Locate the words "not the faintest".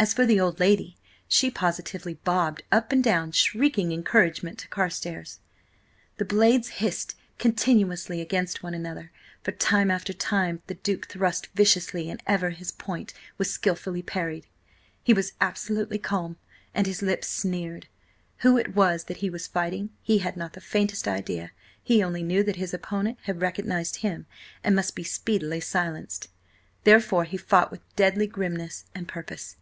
20.34-21.06